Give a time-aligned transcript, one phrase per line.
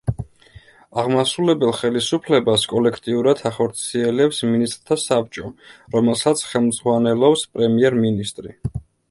[1.01, 5.53] აღმასრულებელ ხელისუფლებას კოლექტიურად ახორციელებს მინისტრთა საბჭო,
[5.99, 8.59] რომელსაც ხელმძღვანელობს პრემიერ-მინისტრი.